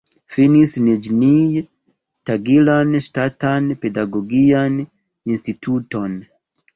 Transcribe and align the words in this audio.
Finis 0.35 0.71
Niĵnij-Tagilan 0.85 2.95
Ŝtatan 3.07 3.67
Pedagogian 3.83 4.79
Instituton. 5.37 6.17